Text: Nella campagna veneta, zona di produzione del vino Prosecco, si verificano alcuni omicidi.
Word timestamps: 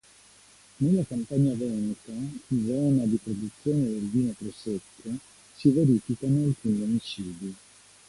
Nella 0.77 1.03
campagna 1.07 1.53
veneta, 1.53 2.11
zona 2.47 3.03
di 3.05 3.19
produzione 3.21 3.81
del 3.83 4.09
vino 4.09 4.33
Prosecco, 4.35 5.11
si 5.55 5.69
verificano 5.69 6.43
alcuni 6.45 6.81
omicidi. 6.81 7.55